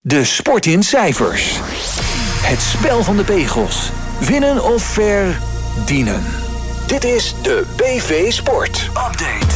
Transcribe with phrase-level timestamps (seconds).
[0.00, 1.58] De sport in cijfers.
[2.42, 3.90] Het spel van de pegels.
[4.20, 6.22] Winnen of verdienen.
[6.86, 9.54] Dit is de BV Sport Update.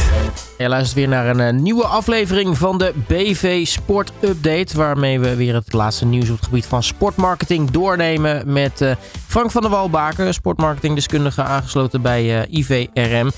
[0.57, 4.77] Je luistert weer naar een eh, nieuwe aflevering van de BV Sport Update.
[4.77, 8.53] Waarmee we weer het laatste nieuws op het gebied van sportmarketing doornemen.
[8.53, 8.95] Met eh,
[9.27, 13.31] Frank van der Walbaken, sportmarketingdeskundige aangesloten bij eh, IVRM.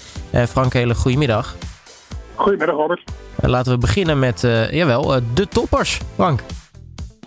[0.47, 1.55] Frank, hele goedemiddag.
[2.35, 3.03] Goedemiddag, Robert.
[3.35, 4.41] laten we beginnen met,
[4.71, 6.01] jawel, de toppers.
[6.15, 6.39] Frank.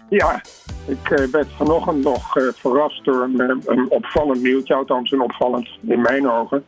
[0.09, 0.41] Ja,
[0.87, 5.21] ik uh, werd vanochtend nog uh, verrast door een, eh, een, opvallend nieuwtje, althans een
[5.21, 6.65] opvallend in mijn ogen.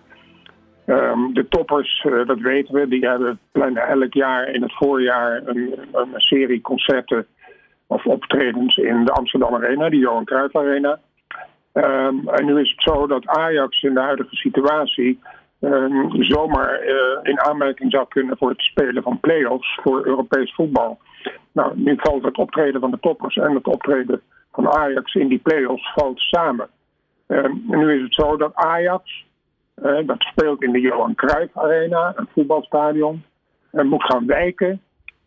[0.87, 5.74] Um, de toppers, dat weten we, die hebben plannen elk jaar in het voorjaar een,
[5.92, 7.27] een, serie concerten
[7.87, 10.98] of optredens in de Amsterdam Arena, de Johan Cruijff Arena.
[11.72, 15.20] Um, en nu is het zo dat Ajax in de huidige situatie
[15.61, 16.83] um, zomaar
[17.22, 20.98] in aanmerking zou kunnen voor het spelen van play-offs voor Europees voetbal.
[21.52, 24.20] Nou, nu valt het optreden van de toppers en het optreden
[24.52, 26.69] van Ajax in die play-offs valt samen.
[27.28, 29.25] Uh, nu is het zo dat Ajax,
[29.83, 33.22] uh, dat speelt in de Johan Cruijff Arena, een voetbalstadion,
[33.70, 34.81] moet gaan wijken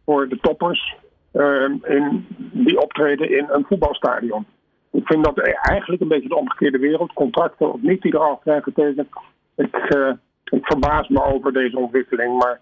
[0.05, 0.95] voor de toppers
[1.31, 4.45] ehm, in, die optreden in een voetbalstadion.
[4.91, 7.13] Ik vind dat eigenlijk een beetje de omgekeerde wereld.
[7.13, 9.07] Contracten of niet die er al getekend.
[9.55, 10.11] Ik, eh,
[10.43, 12.59] ik verbaas me over deze ontwikkeling, maar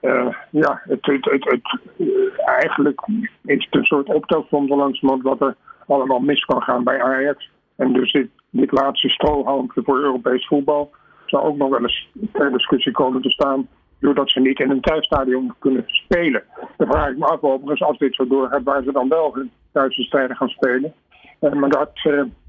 [0.00, 2.08] uh, ja, het, het, het, uh,
[2.46, 3.00] eigenlijk
[3.44, 7.50] is het een soort optelsom langzamerhand wat er allemaal mis kan gaan bij Ajax.
[7.76, 8.12] En dus
[8.50, 10.90] dit, laatste strohalmpje voor Europees voetbal
[11.26, 13.68] zou ook nog wel eens ter discussie komen te staan.
[14.00, 16.42] Doordat ze niet in een thuisstadion kunnen spelen.
[16.76, 19.50] Dan vraag ik me af overigens, als dit zo doorgaat, waar ze dan wel hun
[19.88, 20.92] strijden gaan spelen.
[21.40, 21.90] Uh, maar dat,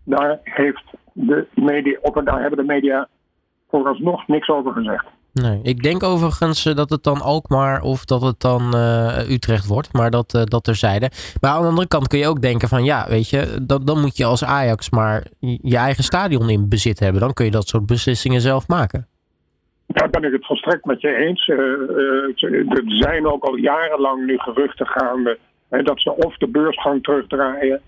[0.03, 0.83] daar, heeft
[1.13, 3.07] de media, of daar hebben de media
[3.69, 5.05] vooralsnog niks over gezegd.
[5.33, 9.67] Nee, ik denk overigens eh, dat het dan Alkmaar of dat het dan uh, Utrecht
[9.67, 11.09] wordt, maar dat, uh, dat terzijde.
[11.41, 14.01] Maar aan de andere kant kun je ook denken van ja, weet je, dat, dan
[14.01, 17.21] moet je als Ajax maar je eigen stadion in bezit hebben.
[17.21, 19.07] Dan kun je dat soort beslissingen zelf maken.
[19.87, 21.47] Daar ben ik het volstrekt met je eens.
[21.47, 25.37] er zijn ook al jarenlang nu geruchten gaande
[25.69, 27.81] dat ze of de beursgang terugdraaien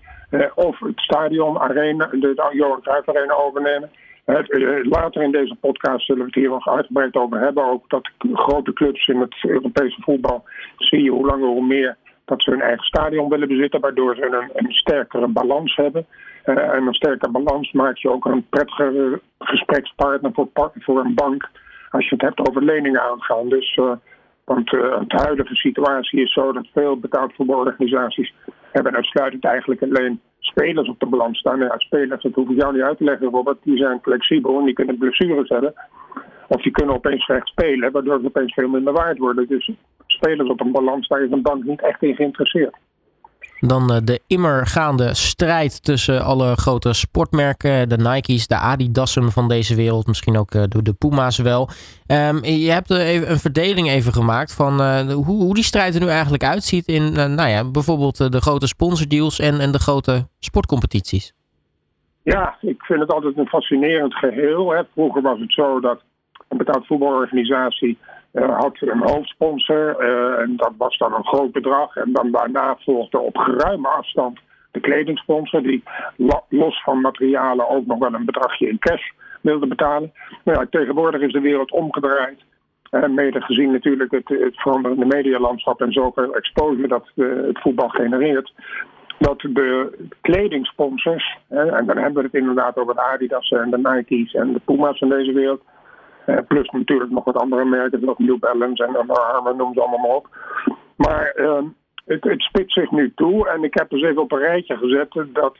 [0.54, 3.90] of het stadion Arena, de Johan Cruijff Arena overnemen.
[4.24, 4.36] Eh,
[4.82, 7.64] later in deze podcast zullen we het hier nog uitgebreid over hebben.
[7.64, 10.44] Ook dat grote clubs in het Europese voetbal
[10.76, 14.26] zie je hoe langer hoe meer dat ze hun eigen stadion willen bezitten, waardoor ze
[14.26, 16.06] een, een sterkere balans hebben.
[16.44, 21.50] Uh, en een sterke balans maakt je ook een prettige gesprekspartner voor, voor een bank
[21.90, 23.48] als je het hebt over leningen aangaan.
[23.48, 23.92] Dus, uh,
[24.44, 28.34] want de huidige situatie is zo dat veel betaald voetbalorganisaties
[28.72, 31.58] hebben uitsluitend eigenlijk alleen spelers op de balans staan.
[31.58, 33.58] Ja, spelers, dat hoef ik jou niet uit te leggen, Robert.
[33.62, 35.74] Die zijn flexibel en die kunnen blessures hebben.
[36.48, 39.48] Of die kunnen opeens slecht spelen, waardoor ze opeens veel minder waard worden.
[39.48, 39.70] Dus
[40.06, 42.76] spelers op een balans, daar is een bank niet echt in geïnteresseerd.
[43.66, 47.88] Dan eh, de immergaande strijd tussen alle grote sportmerken.
[47.88, 50.06] De Nike's, de Adidas'en van deze wereld.
[50.06, 51.68] Misschien ook eh, de, de Puma's wel.
[52.06, 54.80] Um, je hebt even een verdeling even gemaakt van
[55.10, 56.86] hoe, hoe die strijd er nu eigenlijk uitziet.
[56.86, 61.32] In nou ja, bijvoorbeeld de grote sponsordeals en, en de grote sportcompetities.
[62.22, 64.70] Ja, ik vind het altijd een fascinerend geheel.
[64.70, 64.82] Hè.
[64.92, 66.00] Vroeger was het zo dat
[66.48, 67.98] een betaald voetbalorganisatie
[68.32, 69.96] had een hoofdsponsor.
[70.02, 71.96] Uh, en dat was dan een groot bedrag.
[71.96, 75.82] En dan daarna volgde op geruime afstand de kledingsponsor, die
[76.48, 79.10] los van materialen ook nog wel een bedragje in cash
[79.40, 80.12] wilde betalen.
[80.44, 82.38] Nou ja, tegenwoordig is de wereld omgedraaid.
[82.90, 88.52] En mede gezien natuurlijk het, het veranderende medialandschap en zoveel exposure dat het voetbal genereert.
[89.18, 94.34] Dat de kledingsponsors, en dan hebben we het inderdaad over de Adidas en de Nike's
[94.34, 95.62] en de Puma's in deze wereld
[96.24, 100.16] plus natuurlijk nog wat andere merken, zoals New Balance en Armour, noem ze allemaal maar
[100.16, 100.28] op.
[100.96, 101.62] Maar uh,
[102.04, 105.08] het, het spitst zich nu toe en ik heb dus even op een rijtje gezet
[105.32, 105.56] dat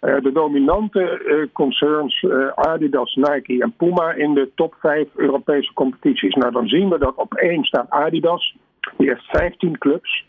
[0.00, 6.34] uh, de dominante uh, concerns Adidas, Nike en Puma in de top 5 Europese competities.
[6.34, 8.56] Nou, dan zien we dat op één staat Adidas.
[8.96, 10.26] Die heeft 15 clubs.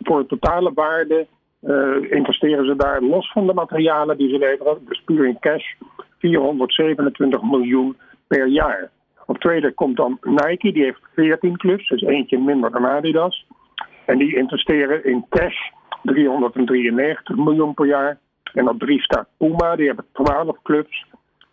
[0.00, 1.26] voor de totale waarde
[2.10, 5.74] investeren ze daar los van de materialen die ze leveren, dus puur in cash,
[6.18, 7.96] 427 miljoen
[8.28, 8.90] per jaar.
[9.26, 13.46] Op tweede komt dan Nike, die heeft 14 clubs, dus eentje minder dan Adidas.
[14.06, 15.56] En die investeren in cash
[16.02, 18.18] 393 miljoen per jaar.
[18.52, 21.06] En op drie staat Puma, die hebben 12 clubs.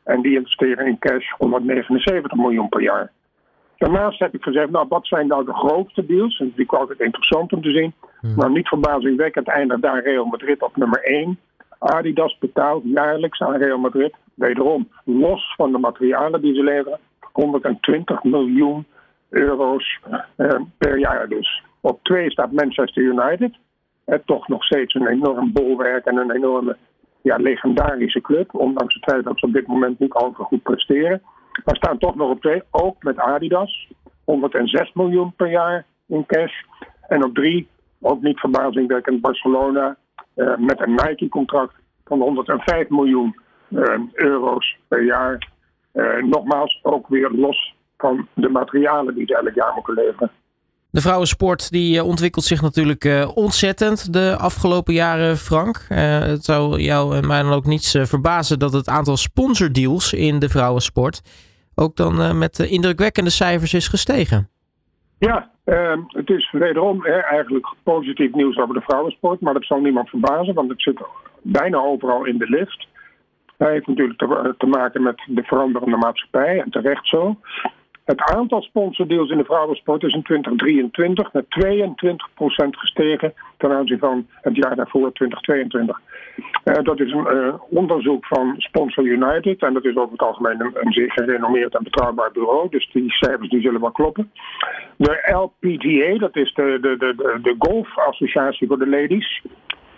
[0.03, 3.11] En die investeren in cash 179 miljoen per jaar.
[3.77, 6.39] Daarnaast heb ik gezegd, nou wat zijn nou de grootste deals?
[6.39, 7.93] En die is altijd interessant om te zien.
[8.19, 8.35] Hmm.
[8.35, 11.39] Nou, niet verbazingwekkend eindigt daar Real Madrid op nummer 1.
[11.79, 16.99] Adidas betaalt jaarlijks aan Real Madrid, wederom los van de materialen die ze leveren,
[17.31, 18.85] 120 miljoen
[19.29, 19.99] euro's
[20.35, 21.63] eh, per jaar dus.
[21.81, 23.57] Op twee staat Manchester United.
[24.25, 26.77] toch nog steeds een enorm bolwerk en een enorme
[27.21, 28.55] ja, legendarische club.
[28.55, 31.21] Ondanks het feit dat ze op dit moment niet al te goed presteren.
[31.65, 33.89] Maar staan toch nog op twee, ook met Adidas.
[34.23, 36.53] 106 miljoen per jaar in cash.
[37.07, 37.67] En op drie,
[38.01, 39.97] ook niet verbazingwekkend, Barcelona
[40.35, 41.73] uh, met een Nike-contract
[42.03, 43.35] van 105 miljoen
[44.13, 45.47] euro's per jaar.
[45.93, 50.31] Uh, nogmaals, ook weer los van de materialen die ze elk jaar moeten leveren.
[50.91, 55.85] De vrouwensport die ontwikkelt zich natuurlijk ontzettend de afgelopen jaren, Frank.
[55.89, 60.49] het zou jou en mij dan ook niets verbazen dat het aantal sponsordeals in de
[60.49, 61.21] vrouwensport
[61.75, 64.49] ook dan met indrukwekkende cijfers is gestegen.
[65.17, 70.09] Ja, uh, het is wederom eigenlijk positief nieuws over de vrouwensport, maar dat zal niemand
[70.09, 71.01] verbazen, want het zit
[71.41, 72.87] bijna overal in de lift.
[73.57, 74.19] Dat heeft natuurlijk
[74.57, 77.35] te, maken met de veranderende maatschappij en terecht zo.
[78.05, 84.27] Het aantal sponsordeals in de vrouwensport is in 2023 met 22% gestegen ten aanzien van
[84.41, 85.99] het jaar daarvoor, 2022.
[86.63, 90.71] Uh, dat is een uh, onderzoek van Sponsor United en dat is over het algemeen
[90.73, 94.31] een, zeer gerenommeerd en betrouwbaar bureau, dus die cijfers die zullen wel kloppen.
[94.97, 99.41] De LPGA, dat is de, de, de, de golfassociatie voor de ladies,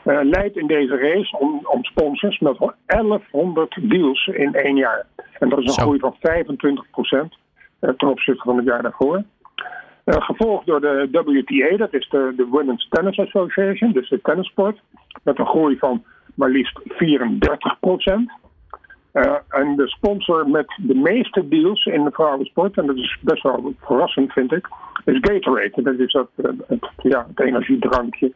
[0.08, 5.06] uh, leidt in deze race om, om sponsors met 1100 deals in één jaar.
[5.40, 5.82] En dat is een Zo.
[5.82, 7.38] groei van 25 procent.
[7.80, 9.24] Eh, ten opzichte van het jaar daarvoor.
[10.06, 14.80] Uh, gevolgd door de WTA, dat is de, de Women's Tennis Association, dus de tennissport,
[15.24, 16.04] met een groei van
[16.36, 18.32] maar liefst 34 procent.
[19.14, 23.44] Uh, en de sponsor met de meeste deals in de vrouwensport, en dat is best
[23.44, 24.68] wel verrassend vind ik,
[25.06, 25.82] is Gatorade.
[25.82, 26.30] Dat is dat,
[26.68, 28.34] het, ja, het energiedrankje.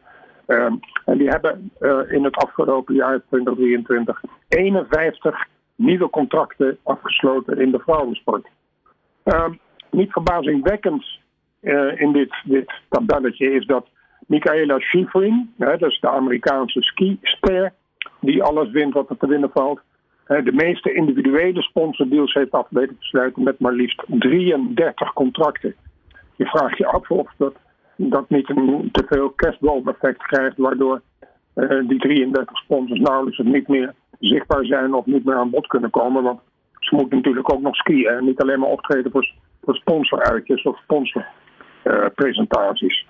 [0.52, 0.72] Uh,
[1.04, 1.70] en die hebben
[2.08, 8.46] in het afgelopen jaar 2023 51 nieuwe contracten afgesloten in de vrouwensport.
[9.24, 9.48] Uh,
[9.90, 11.04] niet verbazingwekkend
[11.60, 13.86] uh, in dit, dit tabelletje is dat
[14.26, 17.72] Michaela Schifrin, dat is de Amerikaanse ski-ster,
[18.20, 19.80] die alles wint wat er te winnen valt,
[20.26, 22.70] de meeste individuele sponsordeals heeft af
[23.34, 25.74] met maar liefst 33 contracten.
[26.36, 27.54] Je vraagt je af of dat,
[27.96, 31.00] dat niet een te veel kerstboom-effect krijgt, waardoor
[31.54, 35.90] uh, die 33 sponsors nauwelijks niet meer zichtbaar zijn of niet meer aan bod kunnen
[35.90, 36.22] komen.
[36.22, 36.40] Want
[36.78, 40.78] ze moeten natuurlijk ook nog skiën en niet alleen maar optreden voor, voor sponsoruitjes of
[40.78, 43.06] sponsorpresentaties.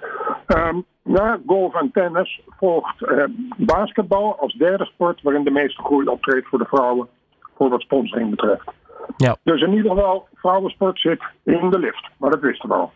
[0.46, 3.24] Uh, um, na golf en tennis volgt uh,
[3.56, 7.08] basketbal als derde sport waarin de meeste groei optreedt voor de vrouwen
[7.56, 8.70] voor wat sponsoring betreft.
[9.16, 9.36] Ja.
[9.42, 12.92] Dus in ieder geval, vrouwensport zit in de lift, maar dat wisten we al.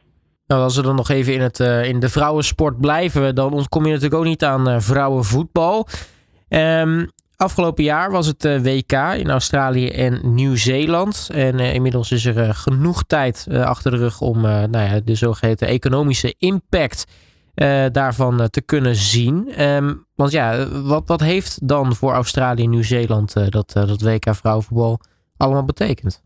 [0.47, 3.83] Nou, als we dan nog even in, het, uh, in de vrouwensport blijven, dan ontkom
[3.85, 5.89] je natuurlijk ook niet aan uh, vrouwenvoetbal.
[6.49, 11.29] Um, Afgelopen jaar was het eh, WK in Australië en Nieuw-Zeeland.
[11.33, 16.35] En inmiddels is er genoeg tijd achter de rug om nou ja, de zogeheten economische
[16.39, 17.05] impact
[17.93, 19.63] daarvan te kunnen zien.
[19.63, 25.01] Um, want ja, wat, wat heeft dan voor Australië en Nieuw-Zeeland dat, dat WK vrouwenvoetbal
[25.37, 26.23] allemaal betekend?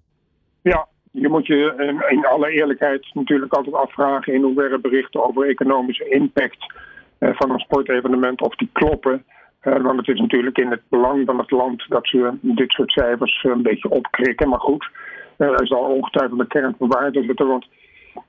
[0.62, 5.48] Ja, je moet je in, in alle eerlijkheid natuurlijk altijd afvragen in hoeverre berichten over
[5.48, 6.74] economische impact
[7.18, 9.24] van een sportevenement of die kloppen.
[9.62, 12.90] Uh, want het is natuurlijk in het belang van het land dat ze dit soort
[12.90, 14.48] cijfers een beetje opkrikken.
[14.48, 14.88] Maar goed,
[15.36, 17.34] er zal ongetwijfeld een kern van waarde.
[17.34, 17.66] Want,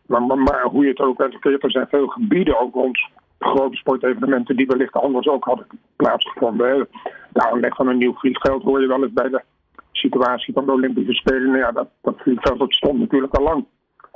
[0.06, 3.76] maar, maar, maar, hoe je het ook uitkeert, er zijn veel gebieden ook rond grote
[3.76, 6.88] sportevenementen die wellicht anders ook hadden plaatsgevonden.
[7.30, 9.44] De aanleg van een nieuw vliegveld hoor je wel eens bij de
[9.92, 11.48] situatie van de Olympische Spelen.
[11.48, 12.18] Nou ja, dat, dat
[12.58, 13.66] dat stond natuurlijk al lang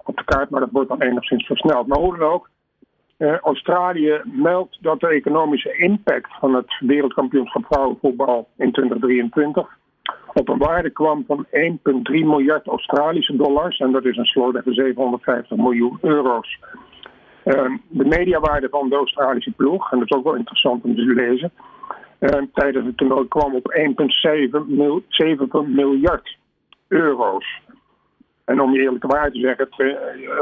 [0.04, 1.88] op de kaart, maar dat wordt dan enigszins versneld.
[1.88, 2.50] Maar hoe dan ook,
[3.18, 9.78] uh, Australië meldt dat de economische impact van het wereldkampioenschap vrouwenvoetbal in 2023
[10.34, 11.52] op een waarde kwam van 1,3
[12.12, 13.78] miljard Australische dollars.
[13.78, 16.60] En dat is een slordige 750 miljoen euro's.
[17.46, 17.54] Uh,
[17.88, 21.52] de mediawaarde van de Australische ploeg, en dat is ook wel interessant om te lezen,
[22.20, 26.38] uh, tijdens het toernooi kwam op 1,7 miljard
[26.88, 27.64] euro's.
[28.46, 29.88] En om je eerlijk waar te zeggen, eh,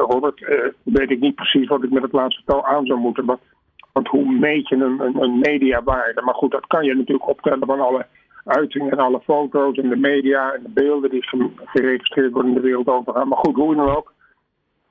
[0.08, 3.26] Robert, uh, weet ik niet precies wat ik met het laatste getal aan zou moeten.
[3.26, 6.22] Want, hoe meet je een, een, mediawaarde?
[6.22, 8.06] Maar goed, dat kan je natuurlijk optellen van alle
[8.46, 11.26] uitingen en alle foto's en de media en de beelden die
[11.66, 13.28] geregistreerd worden in de wereld overgaan.
[13.28, 14.14] Maar goed, hoe dan ook.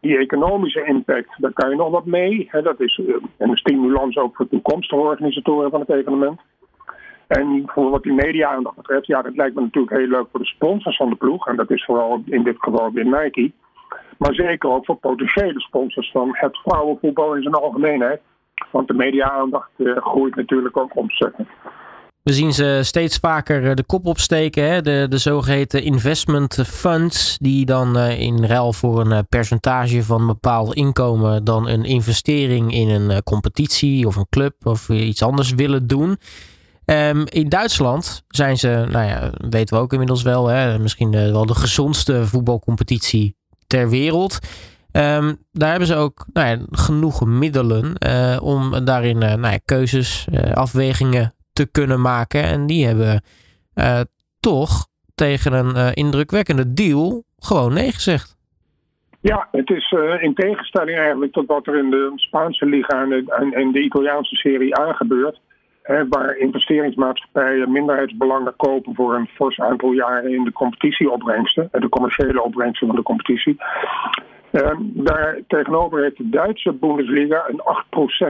[0.00, 2.48] Die economische impact, daar kan je nog wat mee.
[2.62, 3.00] Dat is
[3.38, 6.40] een stimulans ook voor toekomstige organisatoren van het evenement.
[7.38, 10.46] En voor wat die media-aandacht betreft, ja, dat lijkt me natuurlijk heel leuk voor de
[10.46, 11.46] sponsors van de ploeg.
[11.46, 13.52] En dat is vooral in dit geval weer Nike.
[14.18, 18.20] Maar zeker ook voor potentiële sponsors van het vrouwenvoetbal in zijn algemeenheid.
[18.70, 21.48] Want de media-aandacht uh, groeit natuurlijk ook ontzettend.
[22.22, 24.64] We zien ze steeds vaker de kop opsteken.
[24.64, 24.82] Hè?
[24.82, 27.38] De, de zogeheten investment funds.
[27.38, 31.44] Die dan in ruil voor een percentage van een bepaald inkomen.
[31.44, 36.16] dan een investering in een competitie of een club of iets anders willen doen.
[36.86, 41.46] Um, in Duitsland zijn ze, nou ja, weten we ook inmiddels wel, hè, misschien wel
[41.46, 43.36] de gezondste voetbalcompetitie
[43.66, 44.38] ter wereld.
[44.92, 49.58] Um, daar hebben ze ook nou ja, genoeg middelen uh, om daarin uh, nou ja,
[49.64, 52.42] keuzes, afwegingen te kunnen maken.
[52.42, 53.22] En die hebben
[54.40, 58.36] toch tegen een indrukwekkende deal gewoon nee gezegd.
[59.20, 63.72] Ja, het is in tegenstelling eigenlijk tot wat er in de Spaanse liga en, en
[63.72, 65.40] de Italiaanse serie A gebeurt
[66.08, 72.86] waar investeringsmaatschappijen minderheidsbelangen kopen voor een fors aantal jaren in de competitieopbrengsten, de commerciële opbrengsten
[72.86, 73.56] van de competitie.
[74.52, 77.60] Uh, daar tegenover heeft de Duitse Bundesliga een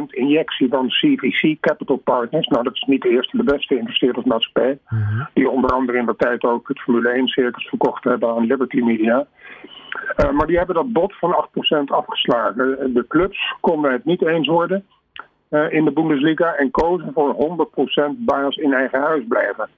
[0.03, 2.47] 8% injectie van CVC Capital Partners.
[2.47, 4.79] Nou, dat is niet de eerste, de beste investeerdersmaatschappij.
[4.89, 8.81] Mm Die onder andere in de tijd ook het Formule 1-circus verkocht hebben aan Liberty
[8.81, 9.27] Media.
[10.17, 11.49] Uh, maar die hebben dat bod van
[11.81, 12.95] 8% afgeslagen.
[12.95, 14.85] De clubs konden het niet eens worden.
[15.53, 19.69] Eh, in de Bundesliga en kozen voor 100% baas in eigen huis blijven.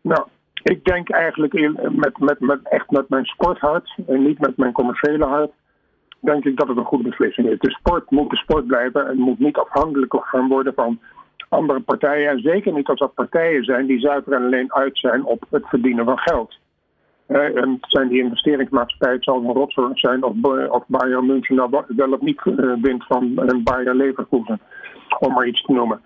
[0.00, 0.26] Nou,
[0.62, 1.52] ik denk eigenlijk
[1.90, 5.50] met, met, met, echt met mijn sporthart en niet met mijn commerciële hart,
[6.20, 7.58] denk ik dat het een goede beslissing is.
[7.58, 11.00] De sport moet de sport blijven en moet niet afhankelijk gaan worden van
[11.48, 12.30] andere partijen.
[12.30, 15.68] En zeker niet als dat partijen zijn die zuiver en alleen uit zijn op het
[15.68, 16.58] verdienen van geld.
[17.28, 20.32] En zijn die investeringsmaatschappijen, het zal een rotzorg zijn of,
[20.70, 24.60] of Bayern München nou wel of niet uh, wint van Bayern Leverkusen
[25.18, 26.00] om maar iets te noemen.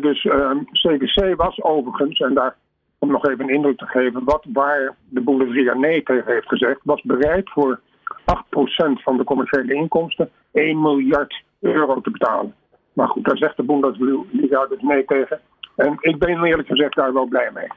[0.00, 2.56] dus ehm, was overigens, en daar
[2.98, 6.80] om nog even een indruk te geven, wat waar de Bundesliga nee tegen heeft gezegd,
[6.82, 7.80] was bereid voor
[8.10, 12.54] 8% van de commerciële inkomsten 1 miljard euro te betalen.
[12.92, 15.40] Maar goed, daar zegt de Bundesliga dus nee tegen.
[15.76, 17.68] En ik ben eerlijk gezegd daar wel blij mee.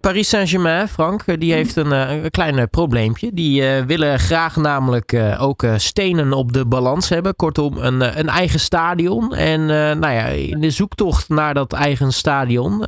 [0.00, 3.32] Paris Saint-Germain, Frank, eh, die heeft een, eh, een klein eh, probleempje.
[3.32, 7.36] Die uh, willen graag namelijk uh, ook stenen op de balans hebben.
[7.36, 9.34] Kortom, een, een eigen stadion.
[9.34, 12.82] En nou ja, in de zoektocht naar dat eigen stadion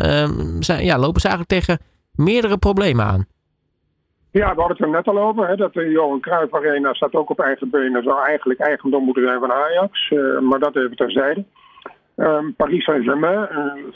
[0.61, 1.78] zijn, ja, lopen ze eigenlijk tegen
[2.14, 3.26] meerdere problemen aan.
[4.31, 5.49] Ja, we hadden het er net al over.
[5.49, 8.02] Hè, dat de Johan Cruijff Arena staat ook op eigen benen.
[8.02, 10.11] Zou eigenlijk eigendom moeten zijn van Ajax.
[10.40, 11.45] maar dat even terzijde.
[12.16, 13.49] Um, Paris Saint-Germain,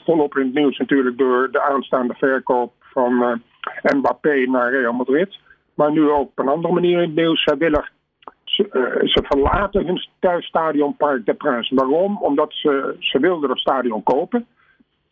[0.05, 5.39] volop in het nieuws natuurlijk door de aanstaande verkoop van uh, Mbappé naar Real Madrid.
[5.75, 7.43] Maar nu ook op een andere manier in het nieuws.
[7.43, 7.91] Zij willen,
[8.45, 8.63] ze,
[9.05, 11.79] ze verlaten hun thuisstadion Parc des Princes.
[11.79, 12.19] Waarom?
[12.23, 14.47] Omdat ze, ze wilden het stadion kopen.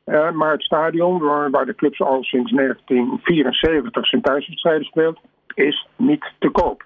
[0.07, 5.21] Uh, maar het stadion waar, waar, de clubs al sinds 1974 zijn thuiswedstrijden speelt,
[5.55, 6.85] is niet te koop.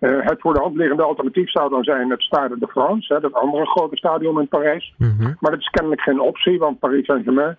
[0.00, 3.20] Uh, het voor de hand liggende alternatief zou dan zijn het Stade de France, hè,
[3.20, 4.94] dat andere grote stadion in Parijs.
[4.96, 5.36] Mm -hmm.
[5.40, 7.56] Maar dat is kennelijk geen optie, want Paris Saint-Germain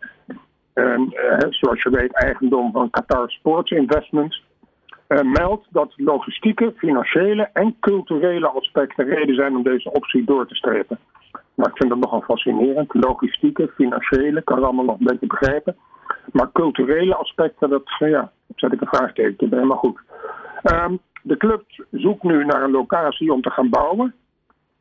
[0.74, 4.44] en, uh, zoals je weet, eigendom van Qatar Sports Investments,
[5.08, 10.56] uh, meldt dat logistieke, financiële en culturele aspecten reden zijn om deze optie door te
[10.56, 11.00] strepen.
[11.56, 12.94] Maar ik vind dat nogal fascinerend.
[12.94, 15.76] Logistieke, financiële, kan allemaal nog een beetje begrijpen.
[16.32, 20.00] Maar culturele aspecten, dat ja, zet ik een vraagteken bij, maar goed.
[20.64, 24.16] Um, de club zoekt nu naar een locatie om te gaan bouwen.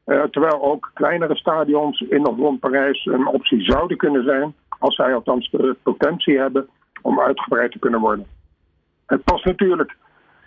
[0.05, 4.55] Terwijl ook kleinere stadions in of rond Parijs een optie zouden kunnen zijn.
[4.81, 6.69] Als zij althans de potentie hebben
[7.03, 8.27] om uitgebreid te kunnen worden.
[9.07, 9.97] Het past natuurlijk,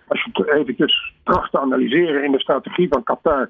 [0.08, 3.50] als je het eventjes tracht te analyseren in de strategie van Qatar.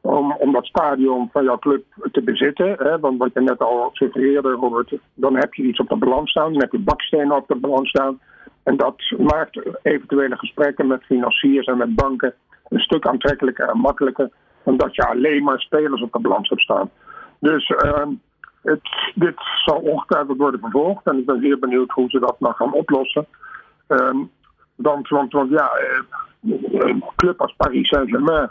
[0.00, 2.74] Om, om dat stadion van jouw club te bezitten.
[2.78, 6.30] Hè, want wat je net al suggereerde, Robert, dan heb je iets op de balans
[6.30, 6.52] staan.
[6.52, 8.20] Dan heb je bakstenen op de balans staan.
[8.62, 12.34] En dat maakt eventuele gesprekken met financiers en met banken
[12.68, 14.30] een stuk aantrekkelijker en makkelijker.
[14.64, 16.90] Dan dat je alleen maar spelers op de balans hebt staan.
[17.38, 18.06] Dus uh,
[18.62, 22.54] het, dit zal ongetwijfeld worden vervolgd en ik ben zeer benieuwd hoe ze dat nou
[22.54, 23.26] gaan oplossen.
[23.88, 24.30] Um,
[24.74, 26.00] want, want, want ja, eh,
[26.72, 28.50] een club als Paris Saint-Germain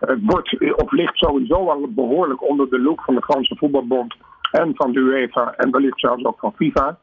[0.00, 4.14] wordt of ligt sowieso al behoorlijk onder de loep van de Franse voetbalbond
[4.50, 6.98] en van de UEFA en wellicht zelfs ook van FIFA.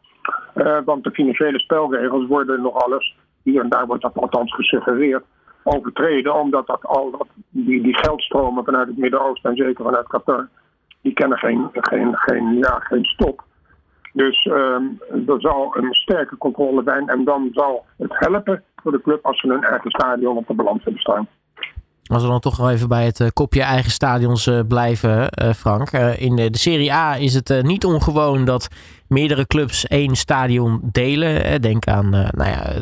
[0.56, 5.24] Uh, want de financiële spelregels worden nog alles, hier en daar wordt dat althans gesuggereerd,
[5.64, 6.36] overtreden.
[6.36, 10.50] Omdat dat al dat, die, die geldstromen vanuit het Midden-Oosten en zeker vanuit Qatar
[11.04, 13.44] die kennen geen, geen, geen, ja, geen stop.
[14.14, 17.10] Dus um, er zal een sterke controle zijn.
[17.10, 20.54] En dan zal het helpen voor de club als ze hun eigen stadion op de
[20.54, 21.28] balans hebben staan.
[22.04, 25.50] Als we dan toch wel even bij het uh, kopje eigen stadions uh, blijven, uh,
[25.54, 25.92] Frank.
[26.18, 28.68] in de Serie A is het niet ongewoon dat
[29.14, 31.62] meerdere clubs één stadion delen.
[31.62, 32.74] Denk aan nou ja,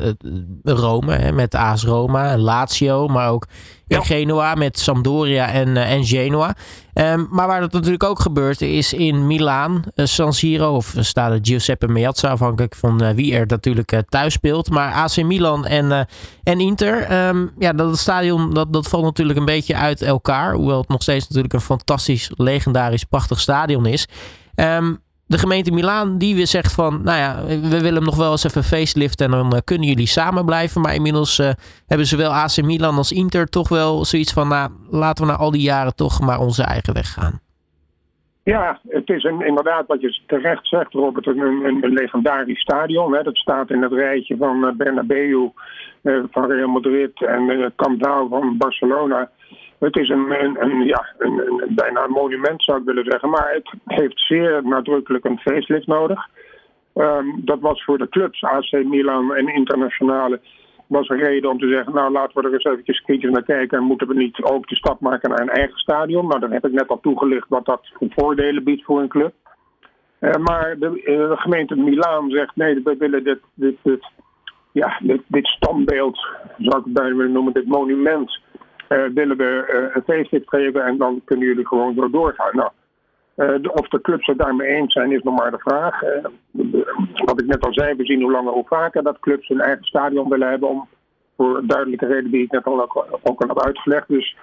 [0.63, 3.47] Rome met AS Roma, Lazio, maar ook
[3.87, 6.55] in Genoa met Sampdoria en, en Genoa.
[6.93, 11.87] Um, maar waar dat natuurlijk ook gebeurt is in Milaan, San Siro of staat Giuseppe
[11.87, 14.69] Meazza, afhankelijk van wie er natuurlijk thuis speelt.
[14.69, 16.07] Maar AC Milan en,
[16.43, 20.53] en Inter, um, ja, dat stadion dat, dat valt natuurlijk een beetje uit elkaar.
[20.53, 24.07] Hoewel het nog steeds natuurlijk een fantastisch, legendarisch, prachtig stadion is.
[24.55, 28.43] Um, de gemeente Milaan die zegt van, nou ja, we willen hem nog wel eens
[28.43, 30.81] even faceliften en dan uh, kunnen jullie samen blijven.
[30.81, 31.49] Maar inmiddels uh,
[31.87, 35.51] hebben zowel AC Milan als Inter toch wel zoiets van, nou, laten we na al
[35.51, 37.39] die jaren toch maar onze eigen weg gaan.
[38.43, 43.13] Ja, het is inderdaad wat je terecht zegt, Robert, een, een, een legendarisch stadion.
[43.13, 43.23] Hè.
[43.23, 45.49] Dat staat in het rijtje van uh, Bernabeu,
[46.31, 49.29] van Real Madrid en Camp Nou van Barcelona.
[49.81, 53.29] Het is een, ja, een, bijna een monument zou ik willen zeggen.
[53.29, 56.27] Maar het heeft zeer nadrukkelijk een facelift nodig.
[56.95, 60.39] Um, dat was voor de clubs AC Milan en internationale
[60.87, 63.77] was een reden om te zeggen, nou laten we er eens eventjes kritisch naar kijken
[63.77, 66.27] en moeten we niet ook de stap maken naar een eigen stadion.
[66.27, 69.33] Nou, dan heb ik net al toegelicht wat dat voor voordelen biedt voor een club.
[70.19, 74.05] Uh, maar de, uh, de, gemeente Milaan zegt, nee, we willen dit, dit, dit,
[74.71, 78.39] ja, dit, dit standbeeld, zou ik bijna willen noemen, dit monument
[79.13, 82.55] willen we uh, een facelift geven en dan kunnen jullie gewoon zo doorgaan.
[82.55, 82.69] Nou,
[83.35, 86.01] uh, of de clubs het daarmee eens zijn, is nog maar de vraag.
[87.25, 89.85] wat ik net al zei, we zien hoe langer hoe vaker dat clubs hun eigen
[89.85, 90.87] stadion willen hebben om
[91.37, 94.07] voor duidelijke reden die ik net al ook, ook al heb uitgelegd.
[94.07, 94.37] Dus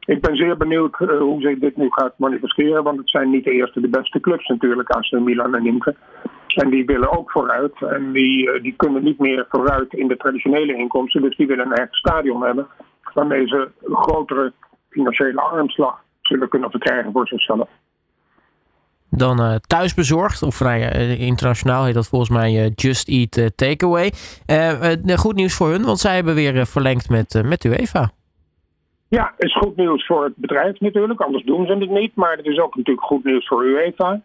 [0.00, 3.50] ik ben zeer benieuwd hoe zich dit nu gaat manifesteren, want het zijn niet de
[3.50, 5.94] eerste de beste clubs natuurlijk, AC Milan en Inter.
[6.54, 10.74] En die willen ook vooruit en die, die kunnen niet meer vooruit in de traditionele
[10.74, 12.66] inkomsten, dus die willen een eigen stadion hebben
[13.14, 14.52] waarmee ze een grotere
[14.88, 17.68] financiële armslag zullen kunnen verkrijgen voor zichzelf.
[19.10, 24.12] Dan uh, thuisbezorgd, of uh, internationaal heet dat volgens mij uh, Just Eat Takeaway.
[25.16, 28.10] goed nieuws voor hun, want zij hebben weer verlengd met, met UEFA.
[29.08, 32.14] Ja, is goed nieuws voor het bedrijf natuurlijk, anders doen ze het niet.
[32.14, 34.20] Maar het is ook natuurlijk goed nieuws voor UEFA.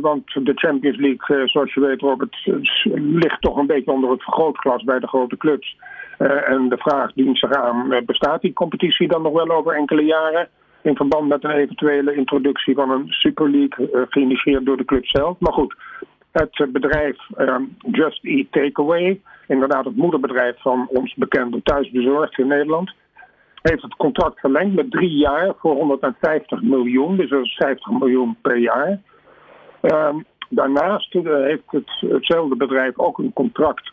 [0.00, 2.36] want de Champions League, zoals je weet, Robert,
[2.94, 5.76] ligt toch een beetje onder het vergrootglas bij de grote clubs.
[6.22, 9.74] Uh, en de vraag dient zich aan, uh, bestaat die competitie dan nog wel over
[9.74, 10.48] enkele jaren?
[10.82, 15.06] In verband met een eventuele introductie van een Super League uh, geïnitieerd door de club
[15.06, 15.38] zelf.
[15.38, 15.74] Maar goed,
[16.32, 17.16] het bedrijf
[17.78, 22.94] Just Eat Takeaway, inderdaad het moederbedrijf van ons bekende Thuisbezorgd in Nederland,
[23.62, 27.16] heeft het contract verlengd met drie jaar voor 150 miljoen.
[27.16, 29.00] Dus dat is 50 miljoen per jaar.
[29.80, 30.16] Ehm,
[30.48, 33.91] daarnaast heeft het, hetzelfde bedrijf ook een contract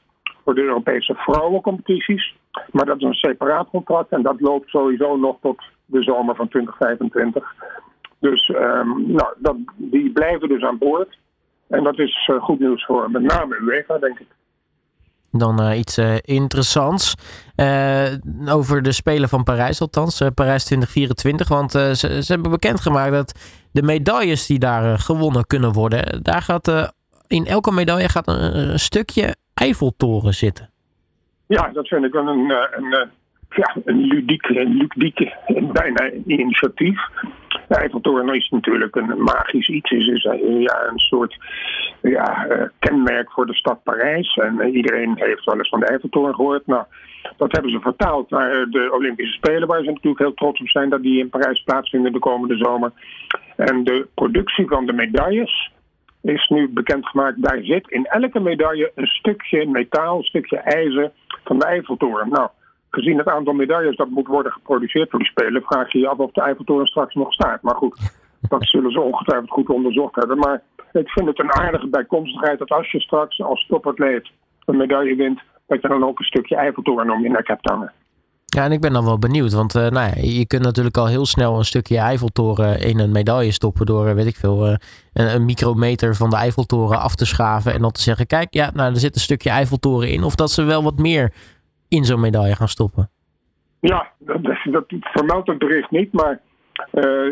[0.49, 2.35] voor de Europese vrouwencompetities.
[2.71, 6.47] Maar dat is een separaat contract en dat loopt sowieso nog tot de zomer van
[6.47, 7.43] 2025.
[8.19, 11.17] Dus um, nou, dat, die blijven dus aan boord.
[11.67, 14.27] En dat is uh, goed nieuws voor met name UEFA, denk ik.
[15.31, 17.15] Dan uh, iets uh, interessants
[18.47, 21.47] over de Spelen van Parijs, althans Parijs 2024.
[21.47, 23.39] Want ze, ze, hebben bekendgemaakt dat
[23.71, 26.93] de medailles die daar gewonnen kunnen worden, daar gaat
[27.27, 30.69] in elke medaille gaat een stukje Eiffeltoren zitten.
[31.47, 33.09] Ja, dat vind ik een, een, een,
[33.49, 34.49] ja, een ludiek,
[35.45, 36.99] een bijna initiatief.
[37.67, 39.89] De Eiffeltoren is natuurlijk een magisch iets.
[39.89, 41.37] Het is ja, een soort
[42.01, 42.47] ja,
[42.79, 44.35] kenmerk voor de stad Parijs.
[44.35, 46.67] En iedereen heeft wel eens van de Eiffeltoren gehoord.
[46.67, 46.83] Nou,
[47.37, 50.89] dat hebben ze vertaald naar de Olympische Spelen, waar ze natuurlijk heel trots op zijn
[50.89, 52.91] dat die in Parijs plaatsvinden de komende zomer.
[53.55, 55.71] En de productie van de medailles
[56.21, 57.43] is nu bekendgemaakt.
[57.43, 61.11] Daar zit in elke medaille een stukje metaal, een stukje ijzer
[61.43, 62.29] van de Eiffeltoren.
[62.29, 62.49] Nou,
[62.89, 66.17] gezien het aantal medailles dat moet worden geproduceerd voor die Spelen, vraag je je af
[66.17, 67.61] of de Eiffeltoren straks nog staat.
[67.61, 70.37] Maar goed, dat zullen ze ongetwijfeld goed onderzocht hebben.
[70.37, 74.29] Maar ik vind het een aardige bijkomstigheid dat als je straks als topatleet
[74.65, 77.91] een medaille wint, dat je dan ook een stukje Eiffeltoren om je nek hebt hangen.
[78.55, 81.07] Ja, en ik ben dan wel benieuwd, want uh, nou ja, je kunt natuurlijk al
[81.07, 84.79] heel snel een stukje Eiffeltoren in een medaille stoppen door, eh, weet ik veel, een,
[85.13, 88.93] een, micrometer van de Eiffeltoren af te schaven en dan te zeggen, kijk, ja, nou,
[88.93, 90.23] er zit een stukje Eiffeltoren in.
[90.23, 91.33] Of dat ze wel wat meer
[91.87, 93.09] in zo'n medaille gaan stoppen.
[93.79, 96.39] Ja, dat, dat vermeldt het bericht niet, maar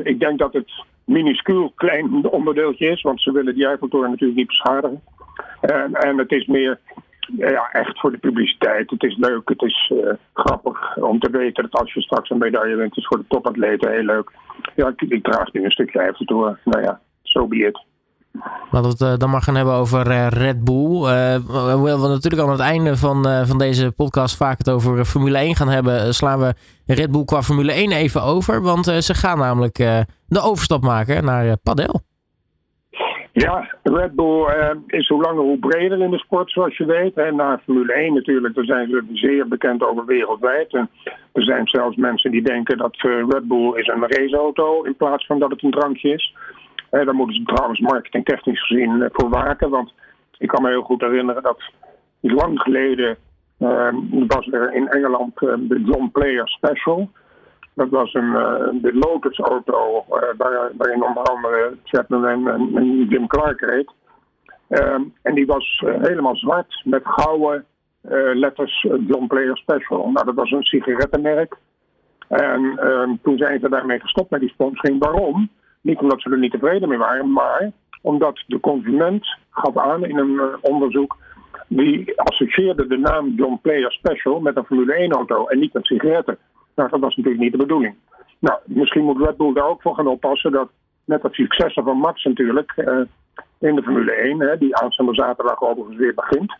[0.03, 0.71] ik denk dat het
[1.05, 5.01] minuscuul klein onderdeeltje is, want ze willen die Eiffeltoren natuurlijk niet beschadigen.
[5.61, 6.79] En, en het is meer
[7.35, 8.89] ja, echt voor de publiciteit.
[8.89, 12.37] Het is leuk, het is uh, grappig om te weten dat als je straks een
[12.37, 14.31] medaille wint, is voor de topatleten heel leuk.
[14.75, 16.59] Ja, ik, draag nu een stukje even door.
[16.63, 17.85] Nou ja, zo so be it.
[18.71, 21.01] Laten we het uh, dan maar gaan hebben over uh, Red Bull.
[21.01, 25.69] We natuurlijk aan het einde van, van deze podcast vaak het over Formule 1 gaan
[25.69, 26.53] hebben, slaan we
[26.85, 28.61] Red Bull qua Formule 1 even over.
[28.61, 29.75] Want ze gaan namelijk
[30.27, 32.01] de overstap maken naar padel.
[33.37, 37.17] Ja, Red Bull uh, is hoe langer hoe breder in de sport, zoals je weet.
[37.17, 40.73] En na Formule 1 natuurlijk, daar zijn ze zeer bekend over wereldwijd.
[40.73, 40.89] En
[41.31, 45.25] er zijn zelfs mensen die denken dat uh, Red Bull is een raceauto in plaats
[45.25, 46.35] van dat het een drankje is.
[46.91, 49.69] Uh, daar moeten ze trouwens marketingtechnisch gezien voor waken.
[49.69, 49.93] Want
[50.37, 51.61] ik kan me heel goed herinneren dat
[52.19, 53.17] lang geleden
[54.27, 57.09] was er in Engeland de John Player Special.
[57.77, 58.31] Dat was een,
[58.81, 63.91] de Lotus-auto uh, waar, waarin onder andere Chapman en, Jim Clark reed.
[64.69, 67.65] Um, en die was uh, helemaal zwart met gouden
[68.33, 70.09] letters John Player Special.
[70.11, 71.57] Nou, dat was een sigarettenmerk.
[72.27, 74.99] En um, toen zijn ze daarmee gestopt met die sponsoring.
[74.99, 75.49] Waarom?
[75.81, 80.17] Niet omdat ze er niet tevreden mee waren, maar omdat de consument gaf aan in
[80.17, 81.17] een onderzoek
[81.67, 86.37] die associeerde de naam John Player Special met een Formule 1-auto en niet met sigaretten.
[86.77, 87.95] Nou, dat was natuurlijk niet de bedoeling.
[88.39, 90.69] Nou, misschien moet Red Bull daar ook voor gaan oppassen dat
[91.05, 93.01] net het successen van Max natuurlijk uh,
[93.59, 96.55] in de Formule 1, hè, die aanstaande zaterdag overigens weer begint.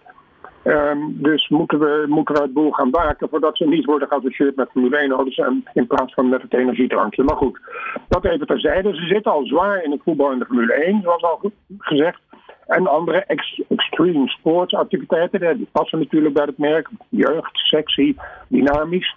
[0.63, 4.71] Um, dus moeten we, moeten Red Bull gaan waken voordat ze niet worden geassocieerd met
[4.71, 5.37] Formule 1 auto's
[5.73, 7.23] in plaats van met het energiedrankje.
[7.23, 7.59] Maar goed,
[8.07, 8.95] dat even terzijde.
[8.95, 12.19] Ze zitten al zwaar in het voetbal in de Formule 1, zoals al gezegd.
[12.67, 16.89] En andere ex extreme sportsactiviteiten, die passen natuurlijk bij het merk.
[17.09, 18.15] Jeugd, sexy,
[18.47, 19.15] dynamisch.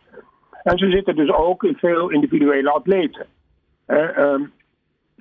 [0.62, 3.26] En ze zitten dus ook in veel individuele atleten.
[3.86, 4.34] Uh,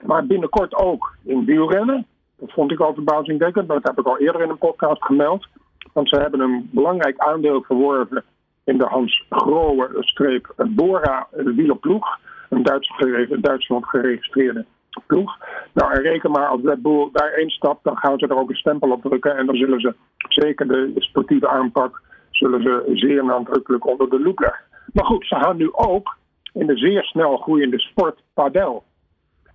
[0.02, 2.06] maar binnenkort ook in wielrennen.
[2.40, 5.48] Dat vond ik al verbazingwekkend, maar dat heb ik al eerder in een podcast gemeld.
[5.94, 8.24] Want ze hebben een belangrijk aandeel verworven
[8.64, 12.20] in de Hans Grohe-streep Bora wielerploeg.
[12.50, 13.04] Een Duits,
[13.42, 14.66] Duitsland geregistreerde
[15.08, 15.38] ploeg.
[15.74, 18.56] Nou, en reken maar als Red Bull daar stapt, dan gaan ze er ook een
[18.56, 19.38] stempel op drukken.
[19.38, 19.96] En dan zullen ze
[20.28, 24.69] zeker de sportieve aanpak zullen ze zeer nadrukkelijk onder de loep leggen.
[24.94, 26.18] Maar goed, ze gaan nu ook
[26.54, 28.84] in de zeer snel groeiende sport padel.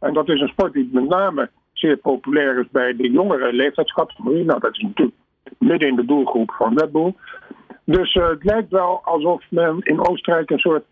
[0.01, 4.45] En dat is een sport die met name zeer populair is bij de jongere leeftijdscategorie.
[4.45, 5.17] Nou, dat is natuurlijk
[5.59, 7.15] midden in de doelgroep van Red Bull.
[7.85, 10.85] Dus uh, het lijkt wel alsof men in Oostenrijk een soort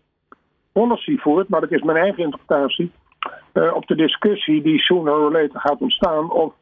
[0.71, 2.91] policy voert, maar dat is mijn eigen interpretatie,
[3.53, 6.53] uh, op de discussie die sooner or later gaat ontstaan of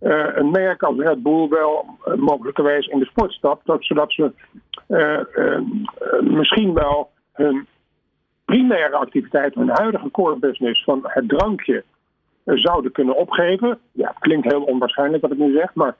[0.00, 4.32] uh, een merk als Red Bull wel mogelijkerwijs in de sport stapt, dat, zodat ze
[6.20, 7.66] misschien wel hun
[8.44, 11.84] primaire activiteit, hun huidige core business van het drankje
[12.44, 13.78] zouden kunnen opgeven.
[13.92, 15.96] Ja, het klinkt heel onwaarschijnlijk wat ik nu zeg, maar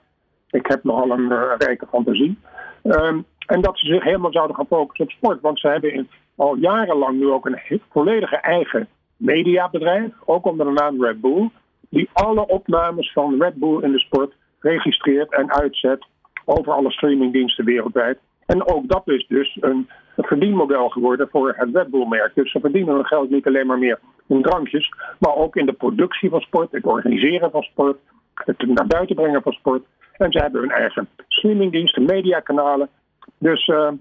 [0.49, 2.37] ik heb nogal een uh, rijke fantasie.
[2.83, 5.41] Um, en dat ze zich helemaal zouden gaan focussen op sport.
[5.41, 11.03] Want ze hebben al jarenlang nu ook een volledige eigen mediabedrijf, ook onder de naam
[11.03, 11.49] Red Bull,
[11.89, 16.05] die alle opnames van Red Bull in de sport registreert en uitzet
[16.45, 18.19] over alle streamingdiensten wereldwijd.
[18.45, 19.89] En ook dat is dus een
[20.23, 22.35] verdienmodel geworden voor het Red Bull-merk.
[22.35, 25.73] Dus ze verdienen hun geld niet alleen maar meer in drankjes, maar ook in de
[25.73, 27.97] productie van sport, het organiseren van sport,
[28.33, 29.83] het naar buiten brengen van sport.
[30.17, 32.89] En ze hebben hun eigen streamingdiensten, mediakanalen.
[33.37, 33.91] Dus uh,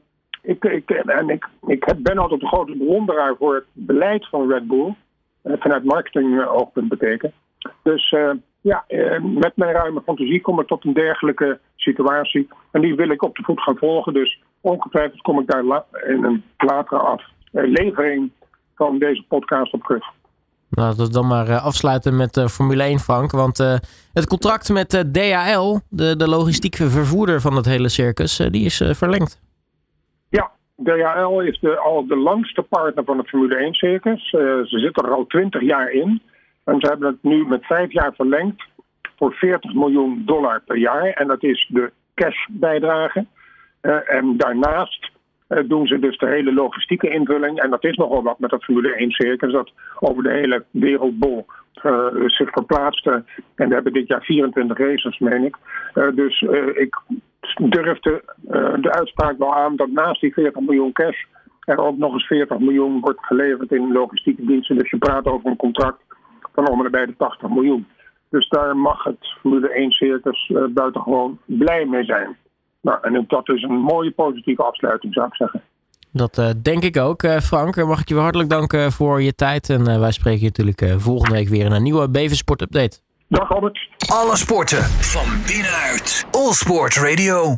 [0.43, 4.67] ik, ik, en ik, ik ben altijd een grote bewonderaar voor het beleid van Red
[4.67, 4.95] Bull.
[5.45, 7.33] Uh, vanuit marketing-oogpunt betekent.
[7.83, 8.31] Dus uh,
[8.61, 8.85] ja,
[9.23, 12.49] met mijn ruime fantasie kom ik tot een dergelijke situatie.
[12.71, 14.13] En die wil ik op de voet gaan volgen.
[14.13, 17.19] Dus ongetwijfeld kom ik daar in een latere
[17.53, 18.31] aflevering
[18.75, 20.05] van deze podcast op terug.
[20.71, 23.31] Nou, dat dan maar afsluiten met uh, Formule 1, Frank.
[23.31, 23.59] Want
[24.13, 29.41] het contract met DHL, de, de logistieke vervoerder van het hele circus, die is verlengd.
[30.29, 30.51] Ja,
[30.85, 34.31] DHL is de, al de langste partner van het Formule 1-circus.
[34.31, 36.23] ze zitten er al twintig jaar in.
[36.65, 38.63] En ze hebben het nu met vijf jaar verlengd
[39.17, 41.11] voor 40 miljoen dollar per jaar.
[41.11, 43.19] En dat is de cashbijdrage.
[43.19, 43.40] Uh,
[43.81, 45.11] en daarnaast
[45.51, 47.61] uh, doen ze dus de hele logistieke invulling.
[47.61, 51.47] En dat is nogal wat met dat Formule 1 circus dat over de hele wereldbol
[51.83, 53.07] uh, zich verplaatst.
[53.07, 55.57] en we hebben dit jaar 24 races, meen ik.
[56.15, 56.41] dus
[56.75, 56.97] ik
[57.59, 58.23] durf de,
[58.91, 61.25] uitspraak wel aan dat naast die 40 miljoen cash
[61.61, 64.79] er ook nog eens 40 miljoen wordt geleverd in logistieke diensten.
[64.79, 66.03] Dus je praat over een contract
[66.53, 67.87] van om bij de 80 miljoen.
[68.29, 72.37] Dus daar mag het Formule 1 circus buitengewoon blij mee zijn.
[72.81, 75.63] Nou, en dat is een mooie positieve afsluiting, zou ik zeggen.
[76.13, 77.77] Dat uh, denk ik ook, uh, Frank.
[77.77, 79.71] Mag ik je hartelijk danken voor je tijd.
[79.71, 82.99] En wij spreken je natuurlijk volgende week weer in een nieuwe Bevensport Update.
[83.29, 83.89] Dag Albert.
[84.09, 86.27] Alle sporten van binnenuit.
[86.31, 87.57] All Sport Radio.